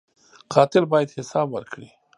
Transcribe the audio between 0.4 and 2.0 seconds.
قاتل باید حساب ورکړي